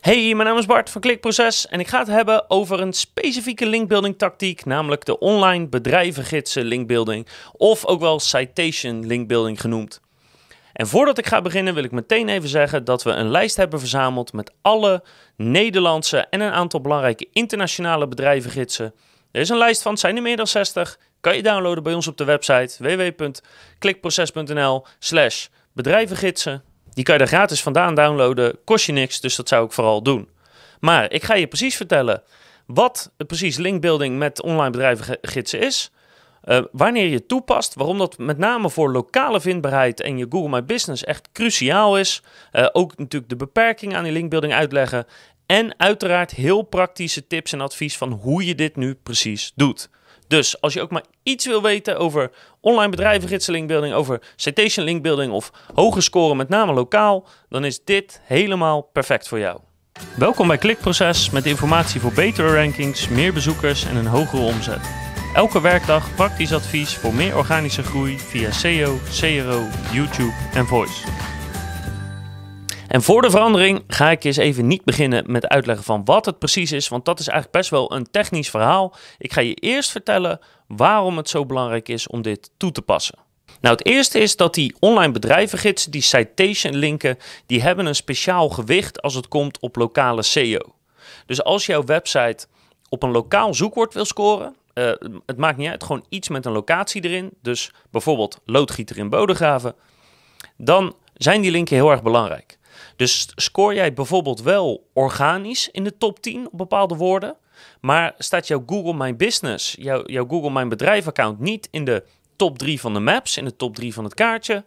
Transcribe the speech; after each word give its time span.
Hey, 0.00 0.34
mijn 0.34 0.48
naam 0.48 0.58
is 0.58 0.66
Bart 0.66 0.90
van 0.90 1.00
Klikproces 1.00 1.66
en 1.66 1.80
ik 1.80 1.88
ga 1.88 1.98
het 1.98 2.08
hebben 2.08 2.50
over 2.50 2.80
een 2.80 2.92
specifieke 2.92 3.66
linkbuilding 3.66 4.18
tactiek, 4.18 4.64
namelijk 4.64 5.04
de 5.04 5.18
online 5.18 5.68
bedrijvengidsen 5.68 6.64
linkbuilding, 6.64 7.26
of 7.52 7.86
ook 7.86 8.00
wel 8.00 8.20
citation 8.20 9.06
linkbuilding 9.06 9.60
genoemd. 9.60 10.00
En 10.72 10.86
voordat 10.86 11.18
ik 11.18 11.26
ga 11.26 11.42
beginnen 11.42 11.74
wil 11.74 11.84
ik 11.84 11.90
meteen 11.90 12.28
even 12.28 12.48
zeggen 12.48 12.84
dat 12.84 13.02
we 13.02 13.10
een 13.10 13.30
lijst 13.30 13.56
hebben 13.56 13.78
verzameld 13.78 14.32
met 14.32 14.52
alle 14.62 15.02
Nederlandse 15.36 16.18
en 16.18 16.40
een 16.40 16.52
aantal 16.52 16.80
belangrijke 16.80 17.28
internationale 17.32 18.08
bedrijvengidsen. 18.08 18.94
Er 19.32 19.40
is 19.40 19.48
een 19.48 19.58
lijst 19.58 19.82
van, 19.82 19.90
het 19.90 20.00
zijn 20.00 20.16
er 20.16 20.22
meer 20.22 20.36
dan 20.36 20.46
60, 20.46 20.98
kan 21.20 21.36
je 21.36 21.42
downloaden 21.42 21.82
bij 21.82 21.94
ons 21.94 22.06
op 22.06 22.16
de 22.16 22.24
website 22.24 22.76
www.klikproces.nl 22.78 24.86
slash 24.98 25.46
bedrijvengidsen. 25.72 26.69
Die 26.94 27.04
kan 27.04 27.14
je 27.14 27.20
er 27.20 27.26
gratis 27.26 27.62
vandaan 27.62 27.94
downloaden, 27.94 28.58
kost 28.64 28.86
je 28.86 28.92
niks, 28.92 29.20
dus 29.20 29.36
dat 29.36 29.48
zou 29.48 29.64
ik 29.64 29.72
vooral 29.72 30.02
doen. 30.02 30.28
Maar 30.80 31.12
ik 31.12 31.22
ga 31.22 31.34
je 31.34 31.46
precies 31.46 31.76
vertellen 31.76 32.22
wat 32.66 33.12
precies 33.16 33.56
linkbuilding 33.56 34.18
met 34.18 34.42
online 34.42 34.70
bedrijvengidsen 34.70 35.60
is. 35.60 35.90
Uh, 36.44 36.60
wanneer 36.72 37.06
je 37.06 37.14
het 37.14 37.28
toepast, 37.28 37.74
waarom 37.74 37.98
dat 37.98 38.18
met 38.18 38.38
name 38.38 38.70
voor 38.70 38.92
lokale 38.92 39.40
vindbaarheid 39.40 40.00
en 40.00 40.18
je 40.18 40.26
Google 40.28 40.48
My 40.48 40.64
Business 40.64 41.04
echt 41.04 41.28
cruciaal 41.32 41.98
is. 41.98 42.22
Uh, 42.52 42.66
ook 42.72 42.96
natuurlijk 42.96 43.30
de 43.30 43.36
beperkingen 43.36 43.96
aan 43.96 44.04
die 44.04 44.12
linkbuilding 44.12 44.52
uitleggen. 44.52 45.06
En 45.46 45.74
uiteraard 45.76 46.30
heel 46.30 46.62
praktische 46.62 47.26
tips 47.26 47.52
en 47.52 47.60
advies 47.60 47.96
van 47.96 48.12
hoe 48.12 48.46
je 48.46 48.54
dit 48.54 48.76
nu 48.76 48.94
precies 48.94 49.52
doet. 49.54 49.90
Dus 50.30 50.60
als 50.60 50.72
je 50.72 50.80
ook 50.80 50.90
maar 50.90 51.04
iets 51.22 51.46
wil 51.46 51.62
weten 51.62 51.98
over 51.98 52.30
online 52.60 52.90
bedrijvengidsen 52.90 53.52
linkbuilding, 53.52 53.94
over 53.94 54.20
citation 54.36 54.84
linkbuilding 54.84 55.32
of 55.32 55.52
hoge 55.74 56.00
scoren 56.00 56.36
met 56.36 56.48
name 56.48 56.72
lokaal, 56.72 57.28
dan 57.48 57.64
is 57.64 57.84
dit 57.84 58.20
helemaal 58.24 58.82
perfect 58.82 59.28
voor 59.28 59.38
jou. 59.38 59.60
Welkom 60.16 60.46
bij 60.46 60.58
Klikproces 60.58 61.30
met 61.30 61.46
informatie 61.46 62.00
voor 62.00 62.12
betere 62.12 62.54
rankings, 62.54 63.08
meer 63.08 63.32
bezoekers 63.32 63.84
en 63.84 63.96
een 63.96 64.06
hogere 64.06 64.42
omzet. 64.42 64.90
Elke 65.34 65.60
werkdag 65.60 66.14
praktisch 66.14 66.52
advies 66.52 66.94
voor 66.94 67.14
meer 67.14 67.36
organische 67.36 67.82
groei 67.82 68.18
via 68.18 68.50
SEO, 68.50 68.98
CRO, 69.20 69.66
YouTube 69.92 70.34
en 70.52 70.66
Voice. 70.66 71.39
En 72.90 73.02
voor 73.02 73.22
de 73.22 73.30
verandering 73.30 73.82
ga 73.86 74.10
ik 74.10 74.24
eens 74.24 74.36
even 74.36 74.66
niet 74.66 74.84
beginnen 74.84 75.24
met 75.26 75.48
uitleggen 75.48 75.84
van 75.84 76.04
wat 76.04 76.26
het 76.26 76.38
precies 76.38 76.72
is, 76.72 76.88
want 76.88 77.04
dat 77.04 77.20
is 77.20 77.28
eigenlijk 77.28 77.56
best 77.58 77.70
wel 77.70 77.92
een 77.92 78.10
technisch 78.10 78.50
verhaal. 78.50 78.94
Ik 79.18 79.32
ga 79.32 79.40
je 79.40 79.54
eerst 79.54 79.90
vertellen 79.90 80.40
waarom 80.66 81.16
het 81.16 81.28
zo 81.28 81.46
belangrijk 81.46 81.88
is 81.88 82.06
om 82.06 82.22
dit 82.22 82.50
toe 82.56 82.72
te 82.72 82.82
passen. 82.82 83.18
Nou, 83.60 83.76
het 83.76 83.86
eerste 83.86 84.18
is 84.18 84.36
dat 84.36 84.54
die 84.54 84.76
online 84.80 85.12
bedrijvengidsen, 85.12 85.90
die 85.90 86.02
citation 86.02 86.76
linken, 86.76 87.18
die 87.46 87.62
hebben 87.62 87.86
een 87.86 87.94
speciaal 87.94 88.48
gewicht 88.48 89.02
als 89.02 89.14
het 89.14 89.28
komt 89.28 89.60
op 89.60 89.76
lokale 89.76 90.22
SEO. 90.22 90.74
Dus 91.26 91.42
als 91.42 91.66
jouw 91.66 91.84
website 91.84 92.46
op 92.88 93.02
een 93.02 93.10
lokaal 93.10 93.54
zoekwoord 93.54 93.94
wil 93.94 94.04
scoren, 94.04 94.56
uh, 94.74 94.92
het 95.26 95.36
maakt 95.36 95.58
niet 95.58 95.70
uit, 95.70 95.84
gewoon 95.84 96.04
iets 96.08 96.28
met 96.28 96.46
een 96.46 96.52
locatie 96.52 97.04
erin, 97.04 97.30
dus 97.42 97.72
bijvoorbeeld 97.90 98.40
loodgieter 98.44 98.98
in 98.98 99.08
Bodegraven, 99.08 99.74
dan 100.56 100.94
zijn 101.14 101.40
die 101.40 101.50
linken 101.50 101.76
heel 101.76 101.90
erg 101.90 102.02
belangrijk. 102.02 102.58
Dus 103.00 103.28
scoor 103.34 103.74
jij 103.74 103.92
bijvoorbeeld 103.92 104.42
wel 104.42 104.88
organisch 104.92 105.68
in 105.70 105.84
de 105.84 105.96
top 105.98 106.22
10 106.22 106.46
op 106.46 106.58
bepaalde 106.58 106.96
woorden, 106.96 107.36
maar 107.80 108.14
staat 108.18 108.46
jouw 108.46 108.62
Google 108.66 108.94
My 108.94 109.16
Business, 109.16 109.74
jouw, 109.78 110.02
jouw 110.06 110.26
Google 110.28 110.50
My 110.50 110.68
Bedrijf 110.68 111.06
account 111.06 111.38
niet 111.38 111.68
in 111.70 111.84
de 111.84 112.04
top 112.36 112.58
3 112.58 112.80
van 112.80 112.92
de 112.92 113.00
maps, 113.00 113.36
in 113.36 113.44
de 113.44 113.56
top 113.56 113.74
3 113.74 113.94
van 113.94 114.04
het 114.04 114.14
kaartje, 114.14 114.64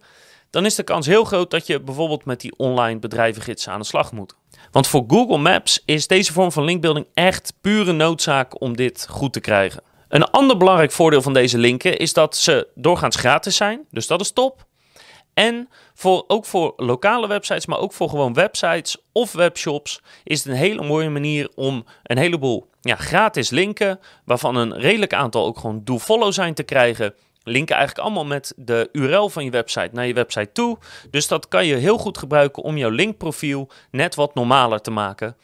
dan 0.50 0.66
is 0.66 0.76
de 0.76 0.84
kans 0.84 1.06
heel 1.06 1.24
groot 1.24 1.52
dat 1.52 1.68
je 1.68 1.82
bijvoorbeeld 1.82 2.26
met 2.26 2.42
die 2.42 2.58
online 2.58 3.00
bedrijvengidsen 3.00 3.72
aan 3.72 3.80
de 3.80 3.86
slag 3.86 4.12
moet. 4.12 4.36
Want 4.72 4.88
voor 4.88 5.04
Google 5.08 5.38
Maps 5.38 5.82
is 5.86 6.08
deze 6.08 6.34
vorm 6.34 6.52
van 6.52 6.64
linkbuilding 6.64 7.08
echt 7.14 7.54
pure 7.62 7.92
noodzaak 7.92 8.62
om 8.62 8.76
dit 8.76 9.08
goed 9.10 9.34
te 9.34 9.40
krijgen. 9.40 9.84
Een 10.08 10.24
ander 10.24 10.58
belangrijk 10.58 10.92
voordeel 10.92 11.22
van 11.22 11.34
deze 11.34 11.58
linken 11.58 11.98
is 11.98 12.14
dat 12.14 12.36
ze 12.36 12.68
doorgaans 12.76 13.16
gratis 13.16 13.56
zijn, 13.56 13.86
dus 13.90 14.08
dat 14.08 14.22
is 14.22 14.32
top. 14.32 14.66
En 15.34 15.70
voor, 15.94 16.24
ook 16.28 16.46
voor 16.46 16.74
lokale 16.78 17.28
websites, 17.28 17.66
maar 17.66 17.80
ook 17.80 17.94
voor 17.94 18.10
gewoon 18.10 18.34
websites 18.34 18.98
of 19.12 19.32
webshops, 19.32 20.02
is 20.24 20.44
het 20.44 20.54
een 20.54 20.60
hele 20.60 20.84
mooie 20.84 21.10
manier 21.10 21.50
om 21.56 21.86
een 22.04 22.18
heleboel 22.18 22.68
ja, 22.82 22.96
gratis 22.96 23.50
linken, 23.50 24.00
waarvan 24.26 24.56
een 24.56 24.74
redelijk 24.74 25.14
aantal 25.14 25.46
ook 25.46 25.60
gewoon 25.60 25.82
do-follow 25.84 26.32
zijn 26.32 26.54
te 26.54 26.64
krijgen. 26.64 27.14
Linken 27.44 27.76
eigenlijk 27.76 28.06
allemaal 28.08 28.26
met 28.26 28.54
de 28.56 28.90
URL 28.92 29.30
van 29.30 29.44
je 29.44 29.50
website 29.50 29.90
naar 29.92 30.08
je 30.08 30.14
website 30.14 30.52
toe. 30.52 30.78
Dus 31.10 31.28
dat 31.28 31.48
kan 31.48 31.66
je 31.66 31.76
heel 31.76 31.98
goed 31.98 32.18
gebruiken 32.18 32.64
om 32.64 32.78
jouw 32.78 32.90
linkprofiel 32.90 33.70
net 33.92 34.16
wat 34.16 34.36
normaler 34.36 34.82
te 34.82 34.92
maken. 34.92 35.36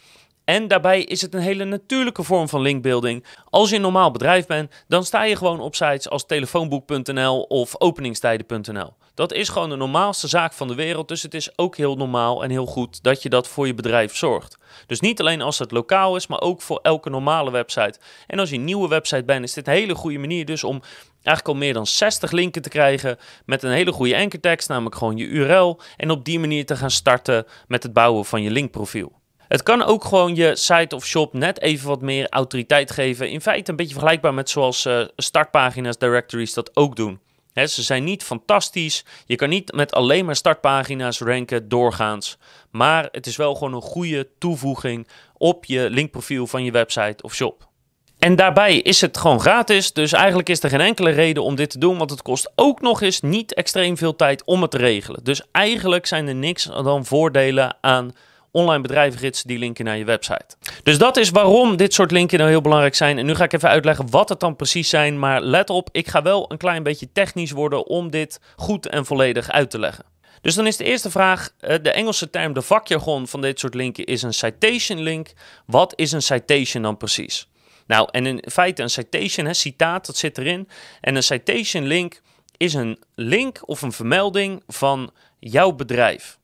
En 0.49 0.67
daarbij 0.67 1.01
is 1.01 1.21
het 1.21 1.33
een 1.33 1.41
hele 1.41 1.63
natuurlijke 1.63 2.23
vorm 2.23 2.49
van 2.49 2.61
linkbuilding. 2.61 3.25
Als 3.49 3.69
je 3.69 3.75
een 3.75 3.81
normaal 3.81 4.11
bedrijf 4.11 4.45
bent, 4.45 4.71
dan 4.87 5.03
sta 5.03 5.23
je 5.23 5.35
gewoon 5.35 5.59
op 5.59 5.75
sites 5.75 6.09
als 6.09 6.25
telefoonboek.nl 6.25 7.41
of 7.41 7.81
openingstijden.nl. 7.81 8.93
Dat 9.13 9.33
is 9.33 9.49
gewoon 9.49 9.69
de 9.69 9.75
normaalste 9.75 10.27
zaak 10.27 10.53
van 10.53 10.67
de 10.67 10.75
wereld. 10.75 11.07
Dus 11.07 11.21
het 11.21 11.33
is 11.33 11.57
ook 11.57 11.77
heel 11.77 11.95
normaal 11.95 12.43
en 12.43 12.49
heel 12.49 12.65
goed 12.65 13.03
dat 13.03 13.23
je 13.23 13.29
dat 13.29 13.47
voor 13.47 13.67
je 13.67 13.73
bedrijf 13.73 14.15
zorgt. 14.15 14.57
Dus 14.85 14.99
niet 14.99 15.19
alleen 15.19 15.41
als 15.41 15.59
het 15.59 15.71
lokaal 15.71 16.15
is, 16.15 16.27
maar 16.27 16.41
ook 16.41 16.61
voor 16.61 16.79
elke 16.81 17.09
normale 17.09 17.51
website. 17.51 17.99
En 18.27 18.39
als 18.39 18.49
je 18.49 18.55
een 18.55 18.63
nieuwe 18.63 18.87
website 18.87 19.23
bent, 19.23 19.43
is 19.43 19.53
dit 19.53 19.67
een 19.67 19.73
hele 19.73 19.95
goede 19.95 20.17
manier 20.17 20.45
dus 20.45 20.63
om 20.63 20.81
eigenlijk 21.13 21.47
al 21.47 21.63
meer 21.63 21.73
dan 21.73 21.87
60 21.87 22.31
linken 22.31 22.61
te 22.61 22.69
krijgen 22.69 23.17
met 23.45 23.63
een 23.63 23.71
hele 23.71 23.91
goede 23.91 24.17
ankertekst, 24.17 24.69
namelijk 24.69 24.95
gewoon 24.95 25.17
je 25.17 25.25
URL. 25.25 25.79
En 25.97 26.11
op 26.11 26.25
die 26.25 26.39
manier 26.39 26.65
te 26.65 26.75
gaan 26.75 26.91
starten 26.91 27.45
met 27.67 27.83
het 27.83 27.93
bouwen 27.93 28.25
van 28.25 28.41
je 28.41 28.51
linkprofiel. 28.51 29.17
Het 29.49 29.63
kan 29.63 29.83
ook 29.83 30.03
gewoon 30.03 30.35
je 30.35 30.55
site 30.55 30.95
of 30.95 31.05
shop 31.05 31.33
net 31.33 31.61
even 31.61 31.87
wat 31.87 32.01
meer 32.01 32.29
autoriteit 32.29 32.91
geven. 32.91 33.29
In 33.29 33.41
feite 33.41 33.71
een 33.71 33.77
beetje 33.77 33.93
vergelijkbaar 33.93 34.33
met 34.33 34.49
zoals 34.49 34.85
uh, 34.85 35.01
startpagina's, 35.15 35.97
directories 35.97 36.53
dat 36.53 36.75
ook 36.75 36.95
doen. 36.95 37.19
ze 37.53 37.83
zijn 37.83 38.03
niet 38.03 38.23
fantastisch. 38.23 39.05
Je 39.25 39.35
kan 39.35 39.49
niet 39.49 39.71
met 39.71 39.93
alleen 39.93 40.25
maar 40.25 40.35
startpagina's 40.35 41.19
ranken 41.19 41.69
doorgaans. 41.69 42.37
Maar 42.71 43.07
het 43.11 43.27
is 43.27 43.35
wel 43.35 43.55
gewoon 43.55 43.73
een 43.73 43.81
goede 43.81 44.27
toevoeging 44.37 45.07
op 45.37 45.65
je 45.65 45.89
linkprofiel 45.89 46.47
van 46.47 46.63
je 46.63 46.71
website 46.71 47.23
of 47.23 47.35
shop. 47.35 47.67
En 48.19 48.35
daarbij 48.35 48.77
is 48.77 49.01
het 49.01 49.17
gewoon 49.17 49.39
gratis, 49.39 49.93
dus 49.93 50.13
eigenlijk 50.13 50.49
is 50.49 50.63
er 50.63 50.69
geen 50.69 50.81
enkele 50.81 51.09
reden 51.09 51.43
om 51.43 51.55
dit 51.55 51.69
te 51.69 51.77
doen, 51.79 51.97
want 51.97 52.09
het 52.09 52.21
kost 52.21 52.51
ook 52.55 52.81
nog 52.81 53.01
eens 53.01 53.21
niet 53.21 53.53
extreem 53.53 53.97
veel 53.97 54.15
tijd 54.15 54.43
om 54.43 54.61
het 54.61 54.71
te 54.71 54.77
regelen. 54.77 55.23
Dus 55.23 55.41
eigenlijk 55.51 56.05
zijn 56.05 56.27
er 56.27 56.35
niks 56.35 56.63
dan 56.63 57.05
voordelen 57.05 57.77
aan 57.81 58.11
online 58.51 58.81
bedrijvengidsen 58.81 59.47
die 59.47 59.57
linken 59.57 59.85
naar 59.85 59.97
je 59.97 60.05
website. 60.05 60.55
Dus 60.83 60.97
dat 60.97 61.17
is 61.17 61.29
waarom 61.29 61.77
dit 61.77 61.93
soort 61.93 62.11
linken 62.11 62.37
nou 62.37 62.49
heel 62.49 62.61
belangrijk 62.61 62.95
zijn. 62.95 63.17
En 63.17 63.25
nu 63.25 63.35
ga 63.35 63.43
ik 63.43 63.53
even 63.53 63.69
uitleggen 63.69 64.09
wat 64.09 64.29
het 64.29 64.39
dan 64.39 64.55
precies 64.55 64.89
zijn. 64.89 65.19
Maar 65.19 65.41
let 65.41 65.69
op, 65.69 65.89
ik 65.91 66.07
ga 66.07 66.21
wel 66.21 66.51
een 66.51 66.57
klein 66.57 66.83
beetje 66.83 67.11
technisch 67.11 67.51
worden 67.51 67.87
om 67.87 68.09
dit 68.11 68.39
goed 68.55 68.87
en 68.87 69.05
volledig 69.05 69.49
uit 69.49 69.69
te 69.69 69.79
leggen. 69.79 70.05
Dus 70.41 70.55
dan 70.55 70.67
is 70.67 70.77
de 70.77 70.83
eerste 70.83 71.11
vraag, 71.11 71.49
eh, 71.59 71.77
de 71.81 71.91
Engelse 71.91 72.29
term, 72.29 72.53
de 72.53 72.61
vakjargon 72.61 73.27
van 73.27 73.41
dit 73.41 73.59
soort 73.59 73.73
linken 73.73 74.05
is 74.05 74.21
een 74.21 74.33
citation 74.33 74.99
link. 74.99 75.33
Wat 75.65 75.93
is 75.95 76.11
een 76.11 76.21
citation 76.21 76.83
dan 76.83 76.97
precies? 76.97 77.47
Nou, 77.87 78.07
en 78.11 78.25
in 78.25 78.43
feite 78.51 78.81
een 78.81 78.89
citation, 78.89 79.45
hè, 79.45 79.53
citaat, 79.53 80.05
dat 80.05 80.17
zit 80.17 80.37
erin. 80.37 80.69
En 81.01 81.15
een 81.15 81.23
citation 81.23 81.87
link 81.87 82.21
is 82.57 82.73
een 82.73 82.99
link 83.15 83.59
of 83.65 83.81
een 83.81 83.91
vermelding 83.91 84.63
van 84.67 85.11
jouw 85.39 85.71
bedrijf. 85.71 86.38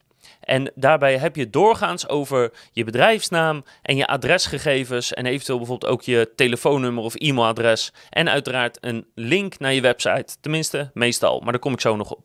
En 0.45 0.71
daarbij 0.75 1.17
heb 1.17 1.35
je 1.35 1.49
doorgaans 1.49 2.07
over 2.07 2.51
je 2.71 2.83
bedrijfsnaam 2.83 3.63
en 3.81 3.95
je 3.95 4.07
adresgegevens 4.07 5.13
en 5.13 5.25
eventueel 5.25 5.57
bijvoorbeeld 5.57 5.91
ook 5.91 6.01
je 6.01 6.31
telefoonnummer 6.35 7.03
of 7.03 7.15
e-mailadres 7.15 7.93
en 8.09 8.29
uiteraard 8.29 8.77
een 8.81 9.05
link 9.15 9.59
naar 9.59 9.73
je 9.73 9.81
website. 9.81 10.35
Tenminste, 10.41 10.91
meestal, 10.93 11.39
maar 11.39 11.51
daar 11.51 11.61
kom 11.61 11.73
ik 11.73 11.81
zo 11.81 11.95
nog 11.95 12.11
op. 12.11 12.23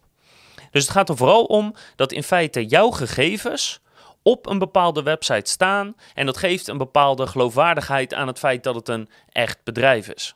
Dus 0.70 0.82
het 0.82 0.92
gaat 0.92 1.08
er 1.08 1.16
vooral 1.16 1.44
om 1.44 1.74
dat 1.96 2.12
in 2.12 2.22
feite 2.22 2.66
jouw 2.66 2.90
gegevens 2.90 3.80
op 4.22 4.46
een 4.46 4.58
bepaalde 4.58 5.02
website 5.02 5.50
staan 5.50 5.94
en 6.14 6.26
dat 6.26 6.36
geeft 6.36 6.68
een 6.68 6.78
bepaalde 6.78 7.26
geloofwaardigheid 7.26 8.14
aan 8.14 8.26
het 8.26 8.38
feit 8.38 8.62
dat 8.62 8.74
het 8.74 8.88
een 8.88 9.08
echt 9.32 9.58
bedrijf 9.64 10.08
is. 10.08 10.34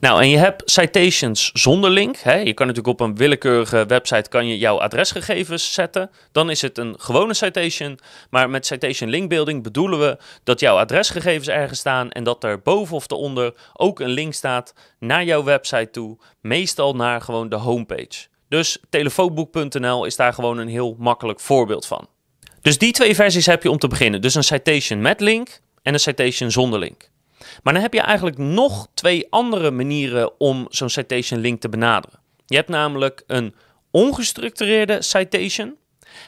Nou, 0.00 0.22
en 0.22 0.28
je 0.28 0.38
hebt 0.38 0.70
citations 0.70 1.50
zonder 1.52 1.90
link. 1.90 2.16
Hè. 2.16 2.34
Je 2.34 2.52
kan 2.52 2.66
natuurlijk 2.66 3.00
op 3.00 3.06
een 3.06 3.16
willekeurige 3.16 3.84
website 3.86 4.28
kan 4.28 4.46
je 4.46 4.58
jouw 4.58 4.80
adresgegevens 4.80 5.72
zetten. 5.72 6.10
Dan 6.32 6.50
is 6.50 6.62
het 6.62 6.78
een 6.78 6.94
gewone 6.98 7.34
citation. 7.34 7.98
Maar 8.30 8.50
met 8.50 8.66
citation 8.66 9.10
link 9.10 9.28
building 9.28 9.62
bedoelen 9.62 9.98
we 9.98 10.18
dat 10.44 10.60
jouw 10.60 10.76
adresgegevens 10.76 11.48
ergens 11.48 11.78
staan 11.78 12.10
en 12.10 12.24
dat 12.24 12.44
er 12.44 12.62
boven 12.62 12.96
of 12.96 13.10
eronder 13.10 13.54
ook 13.72 14.00
een 14.00 14.10
link 14.10 14.34
staat 14.34 14.74
naar 14.98 15.24
jouw 15.24 15.44
website 15.44 15.90
toe. 15.90 16.18
Meestal 16.40 16.94
naar 16.94 17.20
gewoon 17.20 17.48
de 17.48 17.56
homepage. 17.56 18.26
Dus 18.48 18.78
telefoonboek.nl 18.90 20.04
is 20.04 20.16
daar 20.16 20.32
gewoon 20.32 20.58
een 20.58 20.68
heel 20.68 20.96
makkelijk 20.98 21.40
voorbeeld 21.40 21.86
van. 21.86 22.08
Dus 22.60 22.78
die 22.78 22.92
twee 22.92 23.14
versies 23.14 23.46
heb 23.46 23.62
je 23.62 23.70
om 23.70 23.78
te 23.78 23.88
beginnen. 23.88 24.20
Dus 24.20 24.34
een 24.34 24.44
citation 24.44 25.00
met 25.00 25.20
link 25.20 25.60
en 25.82 25.92
een 25.92 26.00
citation 26.00 26.50
zonder 26.50 26.78
link. 26.78 27.10
Maar 27.62 27.72
dan 27.72 27.82
heb 27.82 27.94
je 27.94 28.00
eigenlijk 28.00 28.38
nog 28.38 28.88
twee 28.94 29.26
andere 29.30 29.70
manieren 29.70 30.40
om 30.40 30.66
zo'n 30.68 30.90
citation 30.90 31.40
link 31.40 31.60
te 31.60 31.68
benaderen. 31.68 32.20
Je 32.46 32.56
hebt 32.56 32.68
namelijk 32.68 33.22
een 33.26 33.54
ongestructureerde 33.90 35.02
citation 35.02 35.76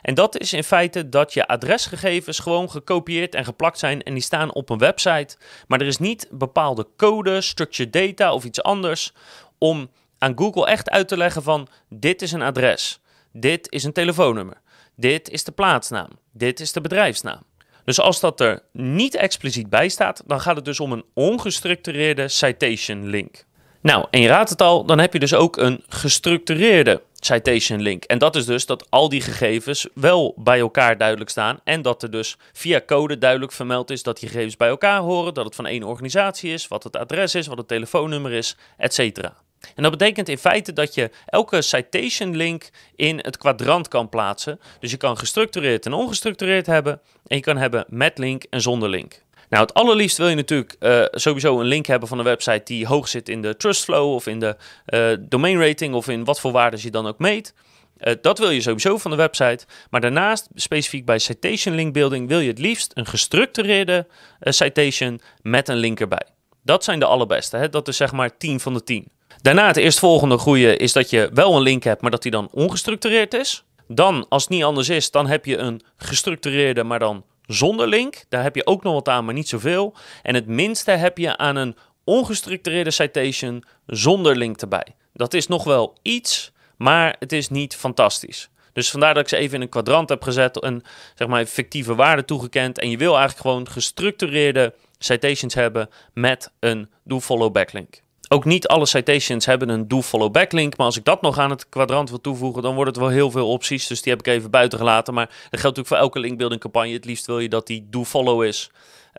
En 0.03 0.15
dat 0.15 0.39
is 0.39 0.53
in 0.53 0.65
feite 0.65 1.09
dat 1.09 1.33
je 1.33 1.47
adresgegevens 1.47 2.39
gewoon 2.39 2.71
gekopieerd 2.71 3.35
en 3.35 3.45
geplakt 3.45 3.79
zijn 3.79 4.03
en 4.03 4.15
die 4.15 4.23
staan 4.23 4.55
op 4.55 4.71
een 4.71 4.79
website. 4.79 5.37
Maar 5.67 5.81
er 5.81 5.87
is 5.87 5.99
niet 5.99 6.29
bepaalde 6.31 6.87
code, 6.97 7.41
structured 7.41 7.93
data 7.93 8.33
of 8.33 8.45
iets 8.45 8.63
anders 8.63 9.13
om 9.59 9.91
aan 10.19 10.39
Google 10.39 10.67
echt 10.67 10.91
uit 10.91 11.09
te 11.09 11.17
leggen 11.17 11.43
van 11.43 11.69
dit 11.89 12.23
is 12.23 12.33
een 12.33 12.43
adres, 12.43 13.01
dit 13.33 13.73
is 13.73 13.85
een 13.85 13.93
telefoonnummer, 13.93 14.61
dit 14.97 15.29
is 15.31 15.45
de 15.45 15.53
plaatsnaam, 15.53 16.09
dit 16.33 16.61
is 16.61 16.73
de 16.73 16.81
bedrijfsnaam. 16.81 17.43
Dus 17.85 18.01
als 18.01 18.21
dat 18.21 18.41
er 18.41 18.63
niet 18.73 19.15
expliciet 19.15 19.71
bij 19.71 19.89
staat, 19.89 20.23
dan 20.27 20.41
gaat 20.41 20.57
het 20.57 20.65
dus 20.65 20.81
om 20.81 20.93
een 20.93 21.05
ongestructureerde 21.15 22.29
citation 22.29 23.07
link. 23.07 23.45
Nou, 23.83 24.07
en 24.11 24.21
je 24.21 24.29
raadt 24.29 24.51
het 24.51 24.63
al, 24.63 24.85
dan 24.85 24.99
heb 24.99 25.13
je 25.13 25.19
dus 25.19 25.35
ook 25.35 25.57
een 25.57 25.85
gestructureerde 25.89 27.03
citation 27.15 27.83
link. 27.83 28.05
En 28.05 28.19
dat 28.19 28.37
is 28.37 28.45
dus 28.45 28.67
dat 28.67 28.91
al 28.91 29.09
die 29.09 29.21
gegevens 29.21 29.89
wel 29.95 30.35
bij 30.37 30.59
elkaar 30.59 30.99
duidelijk 30.99 31.31
staan 31.31 31.61
en 31.65 31.83
dat 31.83 32.03
er 32.03 32.11
dus 32.11 32.37
via 32.53 32.81
code 32.87 33.19
duidelijk 33.19 33.53
vermeld 33.53 33.91
is 33.91 34.03
dat 34.03 34.19
die 34.19 34.29
gegevens 34.29 34.57
bij 34.57 34.69
elkaar 34.69 35.01
horen, 35.01 35.35
dat 35.35 35.45
het 35.45 35.55
van 35.55 35.67
één 35.67 35.83
organisatie 35.83 36.53
is, 36.53 36.69
wat 36.69 36.85
het 36.85 36.97
adres 36.97 37.35
is, 37.35 37.47
wat 37.47 37.59
het 37.59 37.69
telefoonnummer 37.69 38.33
is, 38.33 38.57
etc. 38.77 39.29
En 39.75 39.83
dat 39.83 39.93
betekent 39.93 40.29
in 40.29 40.39
feite 40.39 40.73
dat 40.73 40.95
je 40.95 41.11
elke 41.27 41.63
citation 41.63 42.37
link 42.37 42.71
in 42.97 43.19
het 43.19 43.37
kwadrant 43.37 43.89
kan 43.89 44.09
plaatsen. 44.09 44.61
Dus 44.81 44.91
je 44.91 44.97
kan 44.97 45.19
gestructureerd 45.19 45.87
en 45.87 45.93
ongestructureerd 45.93 46.67
hebben. 46.67 47.01
En 47.27 47.37
je 47.37 47.43
kan 47.43 47.57
hebben 47.57 47.85
met 47.89 48.19
link 48.19 48.45
en 48.51 48.61
zonder 48.61 48.89
link. 48.89 49.23
Nou, 49.49 49.63
het 49.63 49.75
allerliefst 49.75 50.17
wil 50.17 50.29
je 50.29 50.35
natuurlijk 50.35 50.77
uh, 50.81 51.05
sowieso 51.11 51.61
een 51.61 51.67
link 51.67 51.87
hebben 51.87 52.09
van 52.09 52.19
een 52.19 52.25
website 52.25 52.61
die 52.65 52.87
hoog 52.87 53.09
zit 53.09 53.29
in 53.29 53.43
de 53.43 53.57
trust 53.57 53.85
flow 53.85 54.15
of 54.15 54.27
in 54.27 54.41
de 54.41 54.57
uh, 54.87 55.27
domain 55.29 55.61
rating 55.61 55.95
of 55.95 56.09
in 56.09 56.25
wat 56.25 56.41
voor 56.41 56.53
waarden 56.53 56.81
je 56.83 56.91
dan 56.91 57.07
ook 57.07 57.19
meet. 57.19 57.55
Uh, 57.99 58.15
dat 58.21 58.39
wil 58.39 58.51
je 58.51 58.61
sowieso 58.61 58.99
van 58.99 59.11
de 59.11 59.17
website. 59.17 59.67
Maar 59.91 60.01
daarnaast, 60.01 60.49
specifiek 60.55 61.05
bij 61.05 61.19
citation 61.19 61.75
link 61.75 61.93
building, 61.93 62.29
wil 62.29 62.41
je 62.41 62.49
het 62.49 62.59
liefst 62.59 62.93
een 62.95 63.07
gestructureerde 63.07 64.07
citation 64.41 65.21
met 65.43 65.69
een 65.69 65.77
link 65.77 66.01
erbij. 66.01 66.27
Dat 66.63 66.85
zijn 66.85 66.99
de 66.99 67.05
allerbeste. 67.05 67.57
Hè? 67.57 67.69
Dat 67.69 67.89
is 67.89 67.97
zeg 67.97 68.13
maar 68.13 68.37
10 68.37 68.61
van 68.61 68.75
de 68.75 68.85
10. 68.85 69.09
Daarna 69.43 69.67
het 69.67 69.77
eerstvolgende 69.77 70.39
goede 70.39 70.77
is 70.77 70.93
dat 70.93 71.11
je 71.11 71.31
wel 71.35 71.57
een 71.57 71.63
link 71.63 71.83
hebt, 71.83 72.03
maar 72.03 72.11
dat 72.11 72.23
die 72.23 72.31
dan 72.31 72.49
ongestructureerd 72.53 73.35
is. 73.35 73.65
Dan, 73.89 74.27
als 74.29 74.43
het 74.43 74.53
niet 74.53 74.65
anders 74.65 74.89
is, 74.89 75.11
dan 75.11 75.27
heb 75.27 75.45
je 75.45 75.57
een 75.57 75.81
gestructureerde, 75.97 76.85
maar 76.85 76.99
dan 76.99 77.25
zonder 77.47 77.89
link. 77.89 78.25
Daar 78.29 78.43
heb 78.43 78.55
je 78.55 78.67
ook 78.67 78.83
nog 78.83 78.95
wat 78.95 79.09
aan, 79.09 79.25
maar 79.25 79.35
niet 79.35 79.49
zoveel. 79.49 79.95
En 80.23 80.35
het 80.35 80.47
minste 80.47 80.91
heb 80.91 81.19
je 81.19 81.37
aan 81.37 81.57
een 81.57 81.77
ongestructureerde 82.05 82.91
citation 82.91 83.65
zonder 83.87 84.37
link 84.37 84.61
erbij. 84.61 84.87
Dat 85.13 85.35
is 85.35 85.47
nog 85.47 85.65
wel 85.65 85.99
iets, 86.03 86.53
maar 86.77 87.17
het 87.19 87.33
is 87.33 87.49
niet 87.49 87.77
fantastisch. 87.77 88.51
Dus 88.73 88.91
vandaar 88.91 89.15
dat 89.15 89.23
ik 89.23 89.29
ze 89.29 89.37
even 89.37 89.55
in 89.57 89.63
een 89.63 89.69
kwadrant 89.69 90.09
heb 90.09 90.23
gezet 90.23 90.61
en 90.61 90.83
zeg 91.15 91.29
maar 91.29 91.47
fictieve 91.47 91.95
waarde 91.95 92.25
toegekend. 92.25 92.79
En 92.79 92.91
je 92.91 92.97
wil 92.97 93.17
eigenlijk 93.17 93.41
gewoon 93.41 93.69
gestructureerde 93.69 94.75
citations 94.99 95.55
hebben 95.55 95.89
met 96.13 96.53
een 96.59 96.91
do-follow 97.05 97.53
backlink. 97.53 98.01
Ook 98.33 98.45
niet 98.45 98.67
alle 98.67 98.87
citations 98.87 99.47
hebben 99.47 99.69
een 99.69 99.89
do-follow 99.89 100.33
backlink. 100.33 100.77
Maar 100.77 100.87
als 100.87 100.97
ik 100.97 101.05
dat 101.05 101.23
nog 101.23 101.39
aan 101.39 101.51
het 101.51 101.69
kwadrant 101.69 102.09
wil 102.09 102.21
toevoegen, 102.21 102.63
dan 102.63 102.75
wordt 102.75 102.91
het 102.91 102.99
wel 102.99 103.09
heel 103.09 103.31
veel 103.31 103.49
opties. 103.49 103.87
Dus 103.87 104.03
die 104.03 104.13
heb 104.13 104.27
ik 104.27 104.33
even 104.33 104.51
buiten 104.51 104.79
gelaten. 104.79 105.15
Maar 105.15 105.27
dat 105.27 105.37
geldt 105.39 105.63
natuurlijk 105.63 105.89
voor 105.89 105.97
elke 105.97 106.19
linkbuilding 106.19 106.61
campagne. 106.61 106.93
Het 106.93 107.05
liefst 107.05 107.27
wil 107.27 107.39
je 107.39 107.49
dat 107.49 107.67
die 107.67 107.87
do-follow 107.91 108.43
is. 108.45 108.71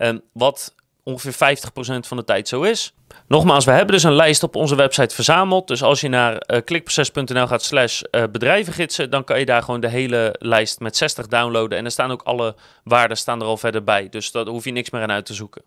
Um, 0.01 0.21
wat 0.33 0.75
ongeveer 1.03 1.57
50% 1.57 1.67
van 2.07 2.17
de 2.17 2.23
tijd 2.23 2.47
zo 2.47 2.61
is. 2.61 2.93
Nogmaals, 3.27 3.65
we 3.65 3.71
hebben 3.71 3.93
dus 3.95 4.03
een 4.03 4.13
lijst 4.13 4.43
op 4.43 4.55
onze 4.55 4.75
website 4.75 5.15
verzameld. 5.15 5.67
Dus 5.67 5.83
als 5.83 6.01
je 6.01 6.09
naar 6.09 6.33
uh, 6.33 6.57
klikproces.nl 6.65 7.47
gaat 7.47 7.63
slash 7.63 8.01
uh, 8.11 8.23
bedrijvengidsen, 8.31 9.09
dan 9.09 9.23
kan 9.23 9.39
je 9.39 9.45
daar 9.45 9.63
gewoon 9.63 9.81
de 9.81 9.89
hele 9.89 10.35
lijst 10.39 10.79
met 10.79 10.97
60 10.97 11.27
downloaden. 11.27 11.77
En 11.77 11.85
er 11.85 11.91
staan 11.91 12.11
ook 12.11 12.21
alle 12.21 12.55
waarden 12.83 13.17
staan 13.17 13.41
er 13.41 13.47
al 13.47 13.57
verder 13.57 13.83
bij. 13.83 14.09
Dus 14.09 14.31
daar 14.31 14.45
hoef 14.47 14.63
je 14.63 14.71
niks 14.71 14.89
meer 14.89 15.01
aan 15.01 15.11
uit 15.11 15.25
te 15.25 15.33
zoeken. 15.33 15.61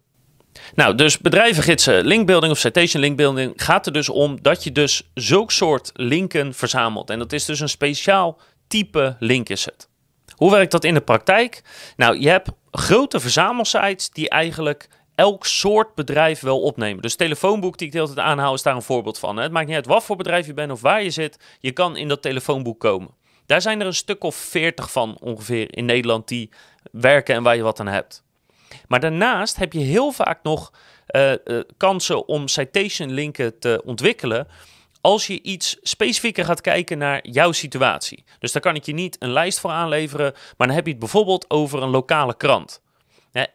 Nou, 0.75 0.95
dus 0.95 1.19
bedrijvengidsen, 1.19 2.05
linkbuilding 2.05 2.53
of 2.53 2.59
citation 2.59 3.03
linkbuilding 3.03 3.53
gaat 3.56 3.87
er 3.87 3.93
dus 3.93 4.09
om 4.09 4.43
dat 4.43 4.65
je 4.65 4.73
dus 4.73 5.03
zulk 5.15 5.51
soort 5.51 5.91
linken 5.95 6.55
verzamelt. 6.55 7.11
En 7.11 7.19
dat 7.19 7.33
is 7.33 7.45
dus 7.45 7.61
een 7.61 7.69
speciaal 7.69 8.39
type 8.67 9.17
link 9.19 9.49
is 9.49 9.65
het. 9.65 9.89
Hoe 10.37 10.51
werkt 10.51 10.71
dat 10.71 10.85
in 10.85 10.95
de 10.95 11.01
praktijk? 11.01 11.62
Nou, 11.97 12.21
je 12.21 12.29
hebt 12.29 12.51
grote 12.71 13.21
verzamelsites 13.21 14.11
die 14.11 14.29
eigenlijk 14.29 14.89
elk 15.15 15.47
soort 15.47 15.95
bedrijf 15.95 16.41
wel 16.41 16.61
opnemen. 16.61 17.03
Dus 17.03 17.17
telefoonboek 17.17 17.79
die 17.79 17.87
ik 17.87 17.93
de 17.93 17.99
hele 17.99 18.15
tijd 18.15 18.27
aanhaal 18.27 18.55
is 18.55 18.62
daar 18.62 18.75
een 18.75 18.83
voorbeeld 18.83 19.19
van. 19.19 19.37
Het 19.37 19.53
maakt 19.53 19.67
niet 19.67 19.77
uit 19.77 19.87
wat 19.87 20.05
voor 20.05 20.17
bedrijf 20.17 20.47
je 20.47 20.55
bent 20.55 20.73
of 20.73 20.81
waar 20.81 21.03
je 21.03 21.11
zit. 21.11 21.39
Je 21.61 21.73
kan 21.73 21.97
in 21.97 22.09
dat 22.09 22.23
telefoonboek 22.23 22.81
komen. 22.81 23.11
Daar 23.47 23.61
zijn 23.61 23.81
er 23.81 23.87
een 23.87 23.95
stuk 23.95 24.25
of 24.25 24.37
veertig 24.37 24.93
van 24.93 25.17
ongeveer 25.21 25.77
in 25.77 25.85
Nederland 25.85 26.29
die 26.29 26.50
werken 26.93 27.35
en 27.35 27.43
waar 27.43 27.57
je 27.57 27.62
wat 27.62 27.81
aan 27.81 27.87
hebt. 27.87 28.24
Maar 28.88 29.00
daarnaast 29.00 29.56
heb 29.56 29.73
je 29.73 29.81
heel 29.81 30.12
vaak 30.12 30.43
nog 30.43 30.73
uh, 31.09 31.32
uh, 31.44 31.61
kansen 31.76 32.29
om 32.29 32.49
citation 32.49 33.12
linken 33.12 33.59
te 33.59 33.82
ontwikkelen 33.85 34.47
als 35.05 35.26
je 35.26 35.43
iets 35.43 35.76
specifieker 35.82 36.44
gaat 36.44 36.61
kijken 36.61 36.99
naar 36.99 37.26
jouw 37.29 37.53
situatie. 37.53 38.25
Dus 38.38 38.53
daar 38.53 38.62
kan 38.62 38.75
ik 38.75 38.85
je 38.85 38.93
niet 38.93 39.17
een 39.19 39.32
lijst 39.32 39.61
voor 39.61 39.71
aanleveren, 39.71 40.32
maar 40.56 40.67
dan 40.67 40.76
heb 40.76 40.85
je 40.85 40.91
het 40.91 41.00
bijvoorbeeld 41.00 41.50
over 41.50 41.82
een 41.82 41.88
lokale 41.88 42.37
krant. 42.37 42.82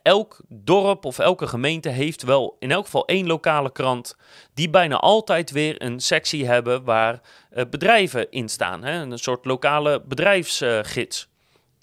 elk 0.03 0.41
dorp 0.47 1.05
of 1.05 1.19
elke 1.19 1.47
gemeente 1.47 1.89
heeft 1.89 2.23
wel 2.23 2.55
in 2.59 2.71
elk 2.71 2.85
geval 2.85 3.05
één 3.05 3.27
lokale 3.27 3.71
krant 3.71 4.15
die 4.53 4.69
bijna 4.69 4.95
altijd 4.95 5.51
weer 5.51 5.81
een 5.81 5.99
sectie 5.99 6.45
hebben 6.45 6.83
waar 6.83 7.21
uh, 7.53 7.63
bedrijven 7.69 8.31
in 8.31 8.49
staan. 8.49 8.85
Een 8.85 9.17
soort 9.17 9.45
lokale 9.45 10.01
bedrijfsgids. 10.07 11.29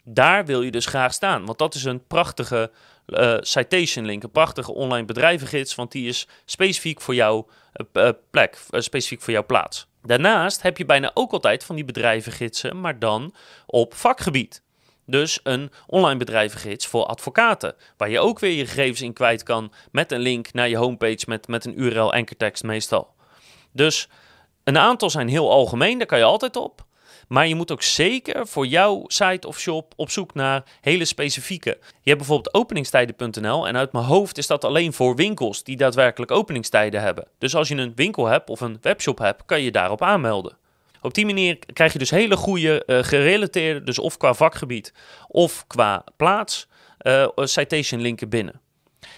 Daar 0.09 0.45
wil 0.45 0.63
je 0.63 0.71
dus 0.71 0.87
graag 0.87 1.13
staan, 1.13 1.45
want 1.45 1.59
dat 1.59 1.75
is 1.75 1.85
een 1.85 2.07
prachtige 2.07 2.71
uh, 3.07 3.37
citation 3.41 4.05
link, 4.05 4.23
een 4.23 4.31
prachtige 4.31 4.73
online 4.73 5.05
bedrijvengids, 5.05 5.75
want 5.75 5.93
die 5.93 6.09
is 6.09 6.29
specifiek 6.45 7.01
voor 7.01 7.15
jouw 7.15 7.47
uh, 7.93 8.09
plek, 8.31 8.59
specifiek 8.71 9.21
voor 9.21 9.33
jouw 9.33 9.47
plaats. 9.47 9.87
Daarnaast 10.03 10.63
heb 10.63 10.79
je 10.79 10.85
bijna 10.85 11.11
ook 11.15 11.33
altijd 11.33 11.65
van 11.65 11.75
die 11.75 11.85
bedrijvengidsen, 11.85 12.81
maar 12.81 12.99
dan 12.99 13.35
op 13.67 13.95
vakgebied. 13.95 14.63
Dus 15.07 15.41
een 15.43 15.71
online 15.87 16.19
bedrijvengids 16.19 16.87
voor 16.87 17.05
advocaten, 17.05 17.75
waar 17.97 18.11
je 18.11 18.21
ook 18.21 18.39
weer 18.39 18.53
je 18.53 18.67
gegevens 18.67 19.01
in 19.01 19.13
kwijt 19.13 19.43
kan 19.43 19.73
met 19.91 20.13
een 20.13 20.21
link 20.21 20.53
naar 20.53 20.69
je 20.69 20.77
homepage 20.77 21.25
met, 21.27 21.49
met 21.49 21.65
een 21.65 21.81
URL 21.81 22.13
ankertekst 22.13 22.63
meestal. 22.63 23.15
Dus 23.73 24.09
een 24.65 24.79
aantal 24.79 25.11
zijn 25.11 25.29
heel 25.29 25.51
algemeen, 25.51 25.99
daar 25.99 26.07
kan 26.07 26.19
je 26.19 26.25
altijd 26.25 26.57
op. 26.57 26.85
Maar 27.27 27.47
je 27.47 27.55
moet 27.55 27.73
ook 27.73 27.83
zeker 27.83 28.47
voor 28.47 28.67
jouw 28.67 29.05
site 29.07 29.47
of 29.47 29.59
shop 29.59 29.93
op 29.97 30.11
zoek 30.11 30.35
naar 30.35 30.65
hele 30.81 31.05
specifieke. 31.05 31.79
Je 31.81 32.11
hebt 32.11 32.19
bijvoorbeeld 32.19 32.55
openingstijden.nl 32.55 33.69
en 33.69 33.77
uit 33.77 33.93
mijn 33.93 34.05
hoofd 34.05 34.39
is 34.39 34.47
dat 34.47 34.65
alleen 34.65 34.93
voor 34.93 35.17
winkels 35.17 35.65
die 35.65 35.77
daadwerkelijk 35.77 36.31
openingstijden 36.31 37.01
hebben. 37.01 37.29
Dus 37.39 37.55
als 37.55 37.69
je 37.69 37.77
een 37.77 37.93
winkel 37.95 38.27
hebt 38.27 38.51
of 38.51 38.61
een 38.61 38.79
webshop 38.81 39.19
hebt, 39.19 39.45
kan 39.47 39.63
je 39.63 39.71
daarop 39.71 40.03
aanmelden. 40.03 40.57
Op 41.03 41.15
die 41.15 41.27
manier 41.27 41.59
krijg 41.73 41.93
je 41.93 41.99
dus 41.99 42.11
hele 42.11 42.37
goede 42.37 42.83
uh, 42.87 42.99
gerelateerde, 43.03 43.83
dus 43.83 43.99
of 43.99 44.17
qua 44.17 44.35
vakgebied 44.35 44.93
of 45.29 45.65
qua 45.67 46.05
plaats, 46.17 46.69
uh, 47.03 47.27
citation 47.35 48.01
linken 48.01 48.29
binnen. 48.29 48.61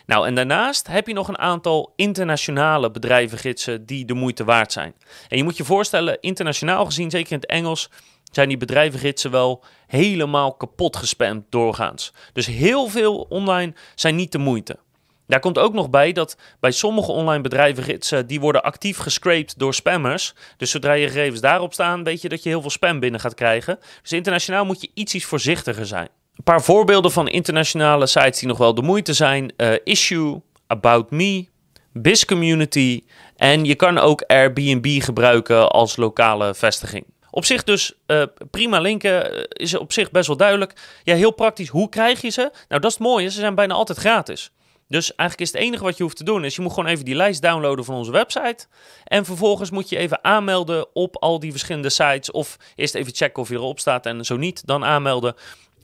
Nou, 0.09 0.27
en 0.27 0.35
daarnaast 0.35 0.87
heb 0.87 1.07
je 1.07 1.13
nog 1.13 1.29
een 1.29 1.39
aantal 1.39 1.93
internationale 1.97 2.91
bedrijvengidsen 2.91 3.87
die 3.87 4.05
de 4.05 4.15
moeite 4.15 4.45
waard 4.45 4.73
zijn. 4.73 4.95
En 5.29 5.37
je 5.37 5.45
moet 5.45 5.57
je 5.57 5.65
voorstellen, 5.65 6.21
internationaal 6.21 6.85
gezien, 6.85 7.11
zeker 7.11 7.33
in 7.33 7.39
het 7.39 7.51
Engels, 7.51 7.91
zijn 8.33 8.49
die 8.49 8.57
bedrijvengidsen 8.57 9.31
wel 9.31 9.65
helemaal 9.87 10.55
kapot 10.55 10.97
gespamd 10.97 11.45
doorgaans. 11.49 12.13
Dus 12.33 12.47
heel 12.47 12.89
veel 12.89 13.27
online 13.29 13.75
zijn 13.95 14.17
niet 14.17 14.33
de 14.33 14.39
moeite. 14.39 14.79
Daar 15.27 15.41
komt 15.41 15.59
ook 15.59 15.73
nog 15.73 15.91
bij 15.91 16.13
dat 16.13 16.37
bij 16.61 16.71
sommige 16.71 17.13
online 17.13 17.43
bedrijvengidsen 17.43 18.27
die 18.27 18.41
worden 18.41 18.63
actief 18.63 18.99
gescraped 18.99 19.59
door 19.59 19.75
spammers. 19.75 20.35
Dus 20.57 20.71
zodra 20.71 20.93
je 20.93 21.07
gegevens 21.07 21.41
daarop 21.41 21.73
staan, 21.73 22.05
weet 22.05 22.23
je 22.23 22.29
dat 22.29 22.43
je 22.43 22.49
heel 22.49 22.61
veel 22.61 22.71
spam 22.71 23.01
binnen 23.01 23.21
gaat 23.21 23.35
krijgen. 23.35 23.79
Dus 24.03 24.13
internationaal 24.13 24.65
moet 24.65 24.81
je 24.81 24.91
iets, 24.95 25.15
iets 25.15 25.25
voorzichtiger 25.25 25.87
zijn. 25.87 26.09
Een 26.39 26.45
paar 26.45 26.63
voorbeelden 26.63 27.13
van 27.13 27.29
internationale 27.29 28.07
sites 28.07 28.39
die 28.39 28.49
nog 28.49 28.59
wel 28.59 28.75
de 28.75 28.83
moeite 28.83 29.13
zijn. 29.13 29.53
Uh, 29.57 29.73
Issue, 29.85 30.41
About 30.67 31.11
Me, 31.11 31.47
BizCommunity 31.93 33.05
en 33.37 33.65
je 33.65 33.75
kan 33.75 33.99
ook 33.99 34.23
Airbnb 34.27 35.03
gebruiken 35.03 35.71
als 35.71 35.97
lokale 35.97 36.55
vestiging. 36.55 37.05
Op 37.31 37.45
zich 37.45 37.65
dus 37.65 37.93
uh, 38.07 38.23
prima 38.51 38.81
linken, 38.81 39.35
uh, 39.35 39.43
is 39.49 39.77
op 39.77 39.93
zich 39.93 40.11
best 40.11 40.27
wel 40.27 40.37
duidelijk. 40.37 41.01
Ja, 41.03 41.15
heel 41.15 41.31
praktisch, 41.31 41.69
hoe 41.69 41.89
krijg 41.89 42.21
je 42.21 42.31
ze? 42.31 42.41
Nou, 42.41 42.81
dat 42.81 42.85
is 42.85 42.99
het 42.99 43.07
mooie, 43.07 43.31
ze 43.31 43.41
zijn 43.41 43.55
bijna 43.55 43.75
altijd 43.75 43.99
gratis. 43.99 44.53
Dus 44.89 45.15
eigenlijk 45.15 45.51
is 45.51 45.59
het 45.59 45.67
enige 45.67 45.85
wat 45.85 45.97
je 45.97 46.03
hoeft 46.03 46.17
te 46.17 46.25
doen, 46.25 46.45
is 46.45 46.57
je 46.57 46.63
moet 46.63 46.73
gewoon 46.73 46.89
even 46.89 47.05
die 47.05 47.15
lijst 47.15 47.43
downloaden 47.43 47.85
van 47.85 47.95
onze 47.95 48.11
website. 48.11 48.67
En 49.05 49.25
vervolgens 49.25 49.71
moet 49.71 49.89
je 49.89 49.97
even 49.97 50.25
aanmelden 50.25 50.87
op 50.93 51.17
al 51.17 51.39
die 51.39 51.51
verschillende 51.51 51.91
sites. 51.91 52.31
Of 52.31 52.57
eerst 52.75 52.95
even 52.95 53.15
checken 53.15 53.43
of 53.43 53.49
je 53.49 53.55
erop 53.55 53.79
staat 53.79 54.07
en 54.07 54.25
zo 54.25 54.37
niet, 54.37 54.67
dan 54.67 54.85
aanmelden. 54.85 55.35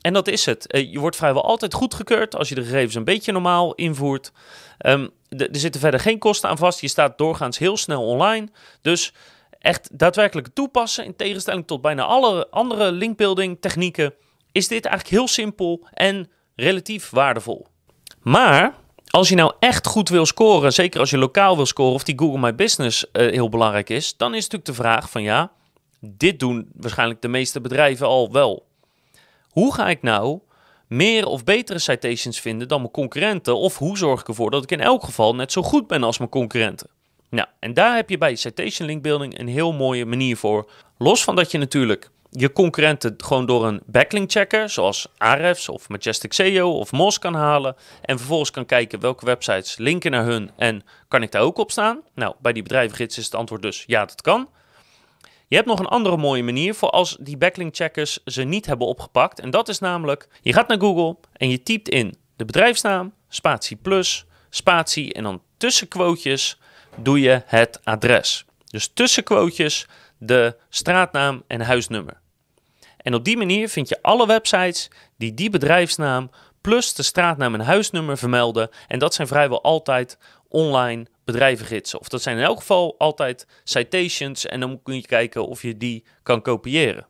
En 0.05 0.13
dat 0.13 0.27
is 0.27 0.45
het. 0.45 0.73
Uh, 0.73 0.91
je 0.91 0.99
wordt 0.99 1.15
vrijwel 1.15 1.43
altijd 1.43 1.73
goedgekeurd 1.73 2.35
als 2.35 2.49
je 2.49 2.55
de 2.55 2.63
gegevens 2.63 2.95
een 2.95 3.03
beetje 3.03 3.31
normaal 3.31 3.73
invoert. 3.73 4.31
Um, 4.85 5.09
er 5.29 5.47
zitten 5.51 5.81
verder 5.81 5.99
geen 5.99 6.19
kosten 6.19 6.49
aan 6.49 6.57
vast. 6.57 6.81
Je 6.81 6.87
staat 6.87 7.17
doorgaans 7.17 7.57
heel 7.57 7.77
snel 7.77 8.05
online. 8.05 8.47
Dus 8.81 9.13
echt 9.59 9.89
daadwerkelijk 9.91 10.47
toepassen, 10.53 11.05
in 11.05 11.15
tegenstelling 11.15 11.67
tot 11.67 11.81
bijna 11.81 12.03
alle 12.03 12.47
andere 12.49 12.91
linkbuilding 12.91 13.57
technieken, 13.59 14.13
is 14.51 14.67
dit 14.67 14.85
eigenlijk 14.85 15.15
heel 15.15 15.27
simpel 15.27 15.87
en 15.93 16.29
relatief 16.55 17.09
waardevol. 17.09 17.67
Maar 18.21 18.73
als 19.09 19.29
je 19.29 19.35
nou 19.35 19.53
echt 19.59 19.87
goed 19.87 20.09
wil 20.09 20.25
scoren, 20.25 20.73
zeker 20.73 20.99
als 20.99 21.09
je 21.09 21.17
lokaal 21.17 21.55
wil 21.55 21.65
scoren 21.65 21.93
of 21.93 22.03
die 22.03 22.19
Google 22.19 22.39
My 22.39 22.55
Business 22.55 23.05
uh, 23.05 23.31
heel 23.31 23.49
belangrijk 23.49 23.89
is, 23.89 24.17
dan 24.17 24.33
is 24.33 24.43
natuurlijk 24.43 24.65
de 24.65 24.83
vraag 24.83 25.09
van 25.09 25.21
ja, 25.21 25.51
dit 25.99 26.39
doen 26.39 26.69
waarschijnlijk 26.75 27.21
de 27.21 27.27
meeste 27.27 27.61
bedrijven 27.61 28.07
al 28.07 28.31
wel. 28.31 28.73
Hoe 29.55 29.73
ga 29.73 29.87
ik 29.89 30.01
nou 30.01 30.39
meer 30.87 31.25
of 31.25 31.43
betere 31.43 31.79
citations 31.79 32.39
vinden 32.39 32.67
dan 32.67 32.79
mijn 32.79 32.91
concurrenten? 32.91 33.57
Of 33.57 33.77
hoe 33.77 33.97
zorg 33.97 34.21
ik 34.21 34.27
ervoor 34.27 34.51
dat 34.51 34.63
ik 34.63 34.71
in 34.71 34.81
elk 34.81 35.03
geval 35.03 35.35
net 35.35 35.51
zo 35.51 35.61
goed 35.61 35.87
ben 35.87 36.03
als 36.03 36.17
mijn 36.17 36.29
concurrenten? 36.29 36.89
Nou, 37.29 37.47
en 37.59 37.73
daar 37.73 37.95
heb 37.95 38.09
je 38.09 38.17
bij 38.17 38.35
citation 38.35 38.87
link 38.87 39.01
building 39.01 39.39
een 39.39 39.47
heel 39.47 39.73
mooie 39.73 40.05
manier 40.05 40.37
voor. 40.37 40.69
Los 40.97 41.23
van 41.23 41.35
dat 41.35 41.51
je 41.51 41.57
natuurlijk 41.57 42.09
je 42.29 42.51
concurrenten 42.51 43.15
gewoon 43.17 43.45
door 43.45 43.65
een 43.65 43.81
backlink 43.85 44.31
checker, 44.31 44.69
zoals 44.69 45.07
Ahrefs 45.17 45.69
of 45.69 45.89
Majestic 45.89 46.33
SEO 46.33 46.71
of 46.71 46.91
Moz 46.91 47.17
kan 47.17 47.33
halen. 47.33 47.75
En 48.01 48.17
vervolgens 48.17 48.51
kan 48.51 48.65
kijken 48.65 48.99
welke 48.99 49.25
websites 49.25 49.77
linken 49.77 50.11
naar 50.11 50.25
hun 50.25 50.51
en 50.57 50.83
kan 51.07 51.23
ik 51.23 51.31
daar 51.31 51.41
ook 51.41 51.57
op 51.57 51.71
staan? 51.71 52.01
Nou, 52.15 52.35
bij 52.39 52.53
die 52.53 52.63
bedrijvengids 52.63 53.17
is 53.17 53.25
het 53.25 53.35
antwoord 53.35 53.61
dus 53.61 53.83
ja, 53.87 54.05
dat 54.05 54.21
kan. 54.21 54.47
Je 55.55 55.61
hebt 55.61 55.73
nog 55.73 55.79
een 55.79 55.93
andere 55.93 56.17
mooie 56.17 56.43
manier 56.43 56.75
voor 56.75 56.89
als 56.89 57.17
die 57.19 57.37
backlink 57.37 57.75
checkers 57.75 58.23
ze 58.25 58.43
niet 58.43 58.65
hebben 58.65 58.87
opgepakt. 58.87 59.39
En 59.39 59.49
dat 59.49 59.69
is 59.69 59.79
namelijk, 59.79 60.27
je 60.41 60.53
gaat 60.53 60.67
naar 60.67 60.79
Google 60.79 61.17
en 61.33 61.49
je 61.49 61.63
typt 61.63 61.89
in 61.89 62.15
de 62.35 62.45
bedrijfsnaam, 62.45 63.13
spatie 63.29 63.77
plus, 63.77 64.25
spatie 64.49 65.13
en 65.13 65.23
dan 65.23 65.41
tussen 65.57 65.87
quotejes 65.87 66.59
doe 66.95 67.19
je 67.19 67.41
het 67.45 67.79
adres. 67.83 68.45
Dus 68.65 68.87
tussen 68.93 69.23
quotejes 69.23 69.87
de 70.17 70.55
straatnaam 70.69 71.43
en 71.47 71.61
huisnummer. 71.61 72.21
En 72.97 73.13
op 73.13 73.23
die 73.23 73.37
manier 73.37 73.69
vind 73.69 73.89
je 73.89 74.01
alle 74.01 74.27
websites 74.27 74.91
die 75.17 75.33
die 75.33 75.49
bedrijfsnaam 75.49 76.29
plus 76.61 76.93
de 76.93 77.03
straatnaam 77.03 77.53
en 77.53 77.61
huisnummer 77.61 78.17
vermelden. 78.17 78.69
En 78.87 78.99
dat 78.99 79.13
zijn 79.13 79.27
vrijwel 79.27 79.63
altijd 79.63 80.17
online 80.47 81.05
bedrijvengidsen. 81.25 81.99
Of 81.99 82.07
dat 82.07 82.21
zijn 82.21 82.37
in 82.37 82.43
elk 82.43 82.57
geval 82.57 82.95
altijd 82.97 83.47
citations. 83.63 84.45
En 84.45 84.59
dan 84.59 84.79
kun 84.83 84.95
je 84.95 85.05
kijken 85.05 85.47
of 85.47 85.61
je 85.61 85.77
die 85.77 86.03
kan 86.23 86.41
kopiëren. 86.41 87.07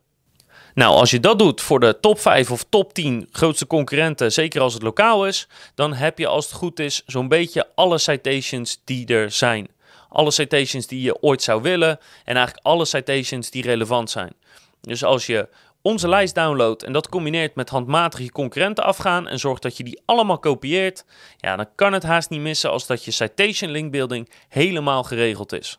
Nou, 0.74 0.94
als 0.94 1.10
je 1.10 1.20
dat 1.20 1.38
doet 1.38 1.60
voor 1.60 1.80
de 1.80 2.00
top 2.00 2.20
5 2.20 2.50
of 2.50 2.64
top 2.68 2.94
10 2.94 3.28
grootste 3.30 3.66
concurrenten, 3.66 4.32
zeker 4.32 4.60
als 4.60 4.74
het 4.74 4.82
lokaal 4.82 5.26
is, 5.26 5.48
dan 5.74 5.92
heb 5.92 6.18
je 6.18 6.26
als 6.26 6.44
het 6.44 6.54
goed 6.54 6.80
is 6.80 7.02
zo'n 7.06 7.28
beetje 7.28 7.68
alle 7.74 7.98
citations 7.98 8.80
die 8.84 9.06
er 9.06 9.30
zijn. 9.30 9.68
Alle 10.08 10.30
citations 10.30 10.86
die 10.86 11.00
je 11.00 11.22
ooit 11.22 11.42
zou 11.42 11.62
willen 11.62 11.98
en 12.24 12.36
eigenlijk 12.36 12.66
alle 12.66 12.84
citations 12.84 13.50
die 13.50 13.62
relevant 13.62 14.10
zijn. 14.10 14.32
Dus 14.80 15.04
als 15.04 15.26
je 15.26 15.48
onze 15.86 16.08
lijst 16.08 16.34
downloadt 16.34 16.82
en 16.82 16.92
dat 16.92 17.08
combineert 17.08 17.54
met 17.54 17.68
handmatig 17.68 18.20
je 18.20 18.30
concurrenten 18.30 18.84
afgaan 18.84 19.28
en 19.28 19.38
zorgt 19.38 19.62
dat 19.62 19.76
je 19.76 19.84
die 19.84 20.02
allemaal 20.04 20.38
kopieert, 20.38 21.04
ja, 21.36 21.56
dan 21.56 21.66
kan 21.74 21.92
het 21.92 22.02
haast 22.02 22.30
niet 22.30 22.40
missen 22.40 22.70
als 22.70 22.86
dat 22.86 23.04
je 23.04 23.10
citation 23.10 23.70
link 23.70 23.92
building 23.92 24.30
helemaal 24.48 25.02
geregeld 25.02 25.52
is. 25.52 25.78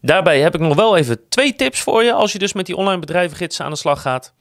Daarbij 0.00 0.40
heb 0.40 0.54
ik 0.54 0.60
nog 0.60 0.74
wel 0.74 0.96
even 0.96 1.28
twee 1.28 1.54
tips 1.54 1.80
voor 1.80 2.02
je 2.04 2.12
als 2.12 2.32
je 2.32 2.38
dus 2.38 2.52
met 2.52 2.66
die 2.66 2.76
online 2.76 3.00
bedrijvengidsen 3.00 3.64
aan 3.64 3.70
de 3.70 3.76
slag 3.76 4.00
gaat. 4.00 4.34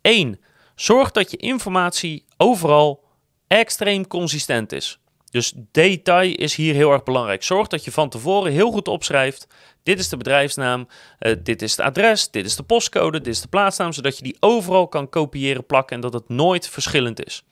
1. 0.00 0.40
Zorg 0.74 1.10
dat 1.10 1.30
je 1.30 1.36
informatie 1.36 2.24
overal 2.36 3.04
extreem 3.46 4.06
consistent 4.06 4.72
is. 4.72 5.01
Dus 5.32 5.52
detail 5.56 6.34
is 6.34 6.54
hier 6.54 6.74
heel 6.74 6.92
erg 6.92 7.02
belangrijk. 7.02 7.42
Zorg 7.42 7.68
dat 7.68 7.84
je 7.84 7.92
van 7.92 8.08
tevoren 8.08 8.52
heel 8.52 8.70
goed 8.70 8.88
opschrijft. 8.88 9.46
Dit 9.82 9.98
is 9.98 10.08
de 10.08 10.16
bedrijfsnaam, 10.16 10.88
uh, 11.20 11.34
dit 11.42 11.62
is 11.62 11.70
het 11.70 11.80
adres, 11.80 12.30
dit 12.30 12.44
is 12.44 12.56
de 12.56 12.62
postcode, 12.62 13.18
dit 13.18 13.34
is 13.34 13.40
de 13.40 13.48
plaatsnaam, 13.48 13.92
zodat 13.92 14.16
je 14.16 14.22
die 14.22 14.36
overal 14.40 14.88
kan 14.88 15.08
kopiëren, 15.08 15.66
plakken 15.66 15.96
en 15.96 16.02
dat 16.02 16.12
het 16.12 16.28
nooit 16.28 16.68
verschillend 16.68 17.26
is. 17.26 17.42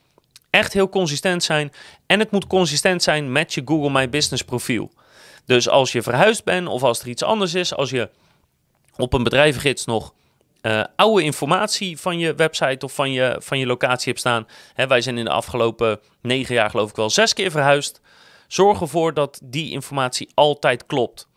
Echt 0.50 0.72
heel 0.72 0.88
consistent 0.88 1.42
zijn 1.42 1.72
en 2.06 2.18
het 2.18 2.30
moet 2.30 2.46
consistent 2.46 3.02
zijn 3.02 3.32
met 3.32 3.54
je 3.54 3.62
Google 3.64 3.90
My 3.90 4.08
Business 4.08 4.42
profiel. 4.42 4.90
Dus 5.44 5.68
als 5.68 5.92
je 5.92 6.02
verhuisd 6.02 6.44
bent 6.44 6.68
of 6.68 6.82
als 6.82 7.00
er 7.00 7.08
iets 7.08 7.22
anders 7.22 7.54
is, 7.54 7.74
als 7.74 7.90
je 7.90 8.08
op 8.96 9.12
een 9.12 9.22
bedrijvengids 9.22 9.84
nog 9.84 10.14
uh, 10.62 10.84
oude 10.96 11.22
informatie 11.22 11.98
van 11.98 12.18
je 12.18 12.34
website 12.34 12.84
of 12.84 12.94
van 12.94 13.12
je, 13.12 13.36
van 13.38 13.58
je 13.58 13.66
locatie 13.66 14.08
hebt 14.08 14.18
staan. 14.18 14.46
Hè, 14.74 14.86
wij 14.86 15.00
zijn 15.00 15.18
in 15.18 15.24
de 15.24 15.30
afgelopen 15.30 16.00
negen 16.22 16.54
jaar 16.54 16.70
geloof 16.70 16.90
ik 16.90 16.96
wel 16.96 17.10
zes 17.10 17.32
keer 17.32 17.50
verhuisd. 17.50 18.00
Zorg 18.48 18.80
ervoor 18.80 19.14
dat 19.14 19.40
die 19.44 19.70
informatie 19.70 20.30
altijd 20.34 20.86
klopt. 20.86 21.28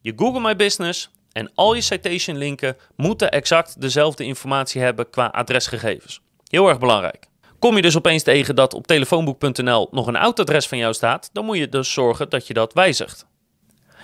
Je 0.00 0.12
Google 0.16 0.40
My 0.40 0.56
Business 0.56 1.10
en 1.32 1.50
al 1.54 1.74
je 1.74 1.80
citation 1.80 2.36
linken 2.36 2.76
moeten 2.96 3.30
exact 3.30 3.80
dezelfde 3.80 4.24
informatie 4.24 4.80
hebben 4.80 5.10
qua 5.10 5.26
adresgegevens. 5.26 6.20
Heel 6.46 6.68
erg 6.68 6.78
belangrijk. 6.78 7.26
Kom 7.58 7.76
je 7.76 7.82
dus 7.82 7.96
opeens 7.96 8.22
tegen 8.22 8.56
dat 8.56 8.74
op 8.74 8.86
telefoonboek.nl 8.86 9.88
nog 9.90 10.06
een 10.06 10.16
oud 10.16 10.40
adres 10.40 10.68
van 10.68 10.78
jou 10.78 10.94
staat, 10.94 11.30
dan 11.32 11.44
moet 11.44 11.56
je 11.56 11.68
dus 11.68 11.92
zorgen 11.92 12.28
dat 12.28 12.46
je 12.46 12.54
dat 12.54 12.72
wijzigt. 12.72 13.26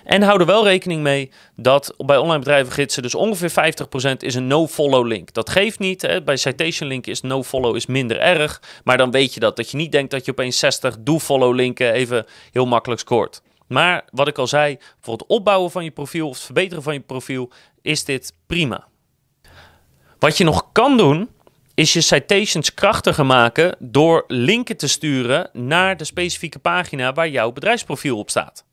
En 0.09 0.23
hou 0.23 0.41
er 0.41 0.47
wel 0.47 0.65
rekening 0.65 1.03
mee 1.03 1.31
dat 1.57 1.95
bij 1.97 2.17
online 2.17 2.39
bedrijven 2.39 2.73
gidsen 2.73 3.03
dus 3.03 3.15
ongeveer 3.15 3.75
50% 4.13 4.17
is 4.19 4.35
een 4.35 4.47
no-follow 4.47 5.07
link. 5.07 5.33
Dat 5.33 5.51
geeft 5.51 5.79
niet. 5.79 6.03
Hè. 6.03 6.23
Bij 6.23 6.37
citation 6.37 6.89
link 6.89 7.07
is 7.07 7.21
no-follow 7.21 7.77
is 7.77 7.87
minder 7.87 8.21
erg. 8.21 8.63
Maar 8.85 8.97
dan 8.97 9.11
weet 9.11 9.35
je 9.35 9.41
dat. 9.41 9.57
Dat 9.57 9.71
je 9.71 9.77
niet 9.77 9.93
denkt 9.93 10.11
dat 10.11 10.25
je 10.25 10.31
opeens 10.31 10.59
60 10.59 10.97
do-follow 11.01 11.55
linken 11.55 11.93
even 11.93 12.27
heel 12.53 12.67
makkelijk 12.67 13.01
scoort. 13.01 13.43
Maar 13.67 14.05
wat 14.11 14.29
ik 14.29 14.39
al 14.39 14.47
zei, 14.47 14.79
voor 15.01 15.13
het 15.13 15.27
opbouwen 15.27 15.71
van 15.71 15.85
je 15.85 15.91
profiel 15.91 16.29
of 16.29 16.35
het 16.35 16.45
verbeteren 16.45 16.83
van 16.83 16.93
je 16.93 17.01
profiel 17.01 17.51
is 17.83 18.05
dit 18.05 18.33
prima. 18.47 18.87
Wat 20.19 20.37
je 20.37 20.45
nog 20.45 20.73
kan 20.73 20.97
doen, 20.97 21.29
is 21.75 21.93
je 21.93 22.01
citations 22.01 22.75
krachtiger 22.75 23.27
maken 23.27 23.77
door 23.79 24.25
linken 24.27 24.77
te 24.77 24.89
sturen 24.89 25.51
naar 25.53 25.97
de 25.97 26.05
specifieke 26.05 26.59
pagina 26.59 27.13
waar 27.13 27.29
jouw 27.29 27.53
bedrijfsprofiel 27.53 28.19
op 28.19 28.31
staat. 28.31 28.67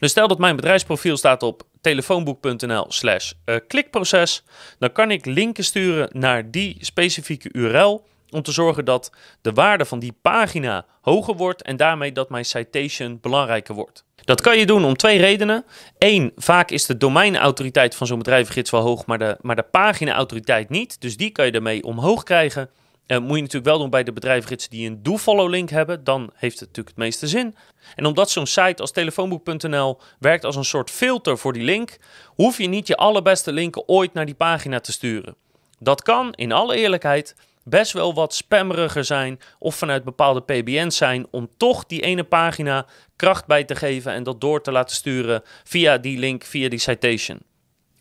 Dus 0.00 0.10
stel 0.10 0.28
dat 0.28 0.38
mijn 0.38 0.56
bedrijfsprofiel 0.56 1.16
staat 1.16 1.42
op 1.42 1.62
telefoonboek.nl 1.80 2.84
slash 2.88 3.32
eh, 3.44 3.56
klikproces, 3.68 4.44
dan 4.78 4.92
kan 4.92 5.10
ik 5.10 5.26
linken 5.26 5.64
sturen 5.64 6.08
naar 6.12 6.50
die 6.50 6.76
specifieke 6.80 7.48
URL 7.52 8.04
om 8.30 8.42
te 8.42 8.52
zorgen 8.52 8.84
dat 8.84 9.12
de 9.40 9.52
waarde 9.52 9.84
van 9.84 9.98
die 9.98 10.14
pagina 10.22 10.86
hoger 11.00 11.34
wordt 11.36 11.62
en 11.62 11.76
daarmee 11.76 12.12
dat 12.12 12.30
mijn 12.30 12.44
citation 12.44 13.18
belangrijker 13.20 13.74
wordt. 13.74 14.04
Dat 14.24 14.40
kan 14.40 14.58
je 14.58 14.66
doen 14.66 14.84
om 14.84 14.96
twee 14.96 15.18
redenen. 15.18 15.64
Eén, 15.98 16.32
vaak 16.36 16.70
is 16.70 16.86
de 16.86 16.96
domeinautoriteit 16.96 17.94
van 17.94 18.06
zo'n 18.06 18.18
bedrijvengids 18.18 18.70
wel 18.70 18.80
hoog, 18.80 19.06
maar 19.06 19.18
de, 19.18 19.36
maar 19.40 19.56
de 19.56 19.62
pagina-autoriteit 19.62 20.68
niet. 20.68 21.00
Dus 21.00 21.16
die 21.16 21.30
kan 21.30 21.46
je 21.46 21.52
ermee 21.52 21.84
omhoog 21.84 22.22
krijgen. 22.22 22.70
Uh, 23.10 23.18
moet 23.18 23.36
je 23.36 23.42
natuurlijk 23.42 23.64
wel 23.64 23.78
doen 23.78 23.90
bij 23.90 24.02
de 24.02 24.12
bedrijfgidsen 24.12 24.70
die 24.70 24.88
een 24.88 25.02
do-follow-link 25.02 25.70
hebben. 25.70 26.04
Dan 26.04 26.30
heeft 26.34 26.60
het 26.60 26.68
natuurlijk 26.68 26.96
het 26.96 27.04
meeste 27.04 27.26
zin. 27.26 27.54
En 27.94 28.06
omdat 28.06 28.30
zo'n 28.30 28.46
site 28.46 28.82
als 28.82 28.92
telefoonboek.nl 28.92 30.00
werkt 30.18 30.44
als 30.44 30.56
een 30.56 30.64
soort 30.64 30.90
filter 30.90 31.38
voor 31.38 31.52
die 31.52 31.62
link, 31.62 31.98
hoef 32.26 32.58
je 32.58 32.66
niet 32.66 32.86
je 32.86 32.96
allerbeste 32.96 33.52
linken 33.52 33.88
ooit 33.88 34.12
naar 34.12 34.26
die 34.26 34.34
pagina 34.34 34.80
te 34.80 34.92
sturen. 34.92 35.34
Dat 35.78 36.02
kan, 36.02 36.32
in 36.34 36.52
alle 36.52 36.76
eerlijkheid, 36.76 37.34
best 37.64 37.92
wel 37.92 38.14
wat 38.14 38.34
spammeriger 38.34 39.04
zijn 39.04 39.40
of 39.58 39.74
vanuit 39.74 40.04
bepaalde 40.04 40.42
PBN's 40.42 40.96
zijn 40.96 41.26
om 41.30 41.48
toch 41.56 41.86
die 41.86 42.00
ene 42.00 42.24
pagina 42.24 42.86
kracht 43.16 43.46
bij 43.46 43.64
te 43.64 43.74
geven 43.74 44.12
en 44.12 44.22
dat 44.22 44.40
door 44.40 44.62
te 44.62 44.72
laten 44.72 44.96
sturen 44.96 45.42
via 45.64 45.98
die 45.98 46.18
link, 46.18 46.44
via 46.44 46.68
die 46.68 46.78
citation. 46.78 47.49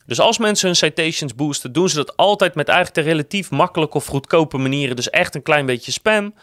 Dus 0.09 0.19
als 0.19 0.37
mensen 0.37 0.67
hun 0.67 0.75
citations 0.75 1.35
boosten, 1.35 1.71
doen 1.71 1.89
ze 1.89 1.95
dat 1.95 2.17
altijd 2.17 2.55
met 2.55 2.67
eigenlijk 2.67 3.05
de 3.05 3.11
relatief 3.11 3.51
makkelijke 3.51 3.97
of 3.97 4.05
goedkope 4.05 4.57
manieren. 4.57 4.95
Dus 4.95 5.09
echt 5.09 5.35
een 5.35 5.41
klein 5.41 5.65
beetje 5.65 5.91
spam. 5.91 6.33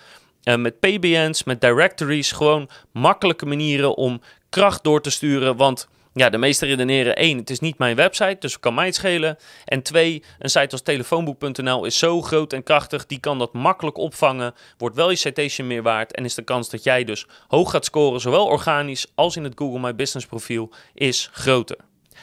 Uh, 0.44 0.56
met 0.56 0.80
PBN's, 0.80 1.44
met 1.44 1.60
directories. 1.60 2.32
Gewoon 2.32 2.68
makkelijke 2.92 3.46
manieren 3.46 3.96
om 3.96 4.20
kracht 4.48 4.84
door 4.84 5.00
te 5.00 5.10
sturen. 5.10 5.56
Want 5.56 5.88
ja, 6.12 6.30
de 6.30 6.38
meeste 6.38 6.66
redeneren: 6.66 7.16
één, 7.16 7.38
het 7.38 7.50
is 7.50 7.60
niet 7.60 7.78
mijn 7.78 7.96
website, 7.96 8.36
dus 8.38 8.60
kan 8.60 8.74
mij 8.74 8.86
het 8.86 8.94
schelen. 8.94 9.36
En 9.64 9.82
twee, 9.82 10.22
een 10.38 10.50
site 10.50 10.70
als 10.70 10.82
telefoonboek.nl 10.82 11.84
is 11.84 11.98
zo 11.98 12.22
groot 12.22 12.52
en 12.52 12.62
krachtig, 12.62 13.06
die 13.06 13.20
kan 13.20 13.38
dat 13.38 13.52
makkelijk 13.52 13.96
opvangen. 13.96 14.54
Wordt 14.78 14.96
wel 14.96 15.10
je 15.10 15.16
citation 15.16 15.66
meer 15.66 15.82
waard 15.82 16.14
en 16.14 16.24
is 16.24 16.34
de 16.34 16.42
kans 16.42 16.70
dat 16.70 16.82
jij 16.82 17.04
dus 17.04 17.26
hoog 17.48 17.70
gaat 17.70 17.84
scoren, 17.84 18.20
zowel 18.20 18.46
organisch 18.46 19.06
als 19.14 19.36
in 19.36 19.44
het 19.44 19.52
Google 19.56 19.80
My 19.80 19.94
Business 19.94 20.26
profiel, 20.26 20.72
is 20.94 21.30
groter. 21.32 21.76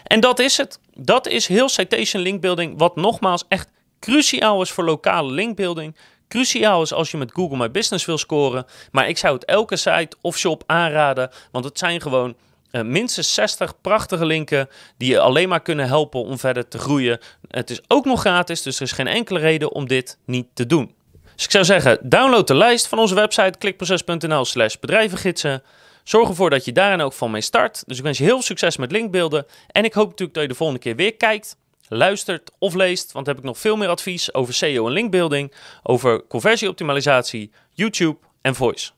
En 0.03 0.19
dat 0.19 0.39
is 0.39 0.57
het. 0.57 0.79
Dat 0.95 1.27
is 1.27 1.47
heel 1.47 1.69
citation 1.69 2.21
linkbuilding, 2.21 2.77
wat 2.77 2.95
nogmaals 2.95 3.43
echt 3.47 3.69
cruciaal 3.99 4.61
is 4.61 4.71
voor 4.71 4.83
lokale 4.83 5.31
linkbuilding. 5.31 5.95
Cruciaal 6.27 6.81
is 6.81 6.93
als 6.93 7.11
je 7.11 7.17
met 7.17 7.31
Google 7.31 7.57
My 7.57 7.71
Business 7.71 8.05
wil 8.05 8.17
scoren. 8.17 8.65
Maar 8.91 9.09
ik 9.09 9.17
zou 9.17 9.33
het 9.33 9.45
elke 9.45 9.75
site 9.75 10.17
of 10.21 10.37
shop 10.37 10.63
aanraden, 10.65 11.29
want 11.51 11.65
het 11.65 11.77
zijn 11.77 12.01
gewoon 12.01 12.35
uh, 12.71 12.81
minstens 12.81 13.33
60 13.33 13.81
prachtige 13.81 14.25
linken 14.25 14.69
die 14.97 15.09
je 15.09 15.19
alleen 15.19 15.49
maar 15.49 15.61
kunnen 15.61 15.87
helpen 15.87 16.23
om 16.23 16.39
verder 16.39 16.67
te 16.67 16.77
groeien. 16.77 17.19
Het 17.47 17.69
is 17.69 17.81
ook 17.87 18.05
nog 18.05 18.19
gratis, 18.19 18.61
dus 18.61 18.75
er 18.75 18.81
is 18.81 18.91
geen 18.91 19.07
enkele 19.07 19.39
reden 19.39 19.71
om 19.71 19.87
dit 19.87 20.17
niet 20.25 20.47
te 20.53 20.65
doen. 20.65 20.95
Dus 21.35 21.45
ik 21.45 21.51
zou 21.51 21.65
zeggen, 21.65 21.99
download 22.01 22.47
de 22.47 22.55
lijst 22.55 22.87
van 22.87 22.99
onze 22.99 23.15
website 23.15 23.57
klikproces.nl 23.57 24.45
slash 24.45 24.75
bedrijvengidsen. 24.75 25.63
Zorg 26.03 26.29
ervoor 26.29 26.49
dat 26.49 26.65
je 26.65 26.71
daarin 26.71 27.01
ook 27.01 27.13
van 27.13 27.31
mee 27.31 27.41
start. 27.41 27.83
Dus 27.85 27.97
ik 27.97 28.03
wens 28.03 28.17
je 28.17 28.23
heel 28.23 28.33
veel 28.33 28.43
succes 28.43 28.77
met 28.77 28.91
linkbeelden. 28.91 29.45
En 29.67 29.83
ik 29.83 29.93
hoop 29.93 30.09
natuurlijk 30.09 30.33
dat 30.33 30.43
je 30.43 30.49
de 30.49 30.55
volgende 30.55 30.81
keer 30.81 30.95
weer 30.95 31.15
kijkt, 31.15 31.57
luistert 31.87 32.51
of 32.59 32.73
leest. 32.73 33.11
Want 33.11 33.25
dan 33.25 33.35
heb 33.35 33.43
ik 33.43 33.49
nog 33.49 33.59
veel 33.59 33.75
meer 33.75 33.87
advies 33.87 34.33
over 34.33 34.53
SEO 34.53 34.87
en 34.87 34.93
linkbuilding, 34.93 35.53
over 35.83 36.27
conversieoptimalisatie, 36.27 37.51
YouTube 37.73 38.17
en 38.41 38.55
voice. 38.55 38.91